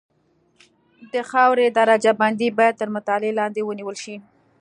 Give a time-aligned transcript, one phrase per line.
[1.13, 4.15] د خاورې درجه بندي باید تر مطالعې لاندې ونیول شي